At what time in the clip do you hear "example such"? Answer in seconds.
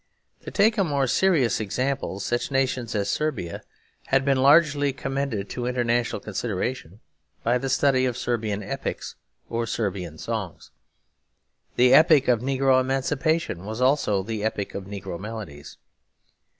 1.59-2.49